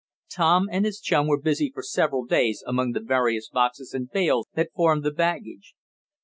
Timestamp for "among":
2.65-2.93